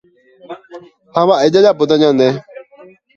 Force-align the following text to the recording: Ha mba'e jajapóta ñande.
Ha 1.13 1.21
mba'e 1.25 1.51
jajapóta 1.53 1.95
ñande. 2.01 2.27